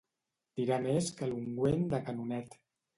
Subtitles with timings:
[0.61, 2.63] Tirar més que l'ungüent de canonet.